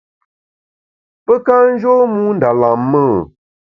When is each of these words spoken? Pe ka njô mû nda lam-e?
Pe 1.25 1.35
ka 1.45 1.55
njô 1.73 1.93
mû 2.13 2.23
nda 2.35 2.49
lam-e? 2.61 3.03